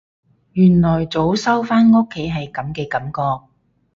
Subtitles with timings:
[0.53, 3.45] 原來早收返屋企係噉嘅感覺